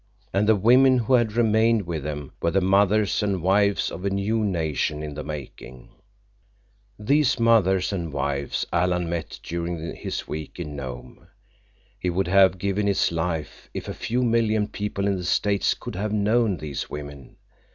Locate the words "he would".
11.99-12.27